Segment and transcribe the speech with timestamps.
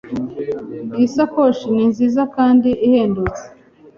[0.95, 3.43] Iyi sakoshi ni nziza kandi ihendutse.